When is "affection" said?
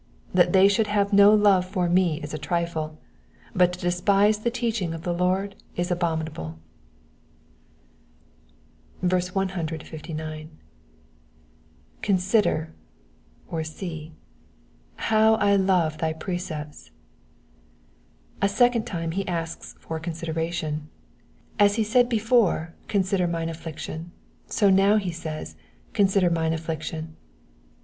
26.53-27.15